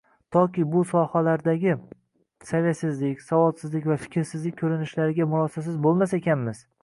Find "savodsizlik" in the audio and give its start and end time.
3.27-3.87